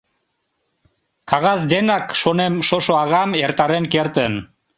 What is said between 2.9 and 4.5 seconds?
агам эртарен кертын.